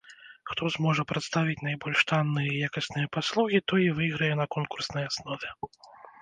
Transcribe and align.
Хто 0.51 0.69
зможа 0.75 1.03
прадставіць 1.11 1.65
найбольш 1.67 1.99
танныя 2.11 2.49
і 2.53 2.63
якасныя 2.69 3.11
паслугі, 3.19 3.61
той 3.73 3.81
і 3.89 3.93
выйграе 4.01 4.31
на 4.41 4.45
конкурснай 4.57 5.05
аснове. 5.13 5.47